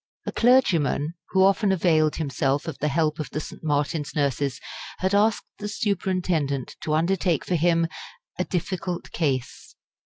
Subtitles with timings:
[0.25, 3.63] A clergyman who often availed himself of the help of the St.
[3.63, 4.59] Martin's nurses
[4.97, 7.85] had asked the superintendent to undertake for him
[8.39, 9.75] "a difficult case."